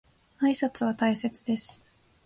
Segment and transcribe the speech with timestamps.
[0.39, 1.85] 挨拶は大切です。